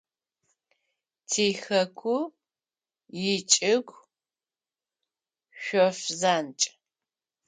[1.29, 2.15] Тихэку
[3.33, 3.99] ичӏыгу–
[5.61, 6.65] шъоф занкӏ.